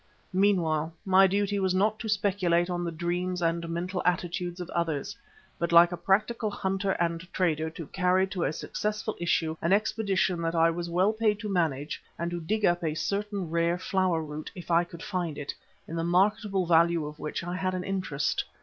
[0.33, 5.15] Meanwhile my duty was not to speculate on the dreams and mental attitudes of others,
[5.59, 10.41] but like a practical hunter and trader, to carry to a successful issue an expedition
[10.41, 14.23] that I was well paid to manage, and to dig up a certain rare flower
[14.23, 15.53] root, if I could find it,
[15.87, 18.43] in the marketable value of which I had an interest.